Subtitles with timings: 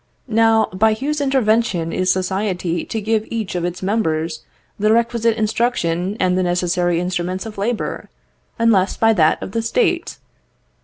[0.27, 4.41] Now, by whose intervention is society to give to each of its members
[4.79, 8.09] the requisite instruction and the necessary instruments of labour,
[8.57, 10.17] unless by that of the State?"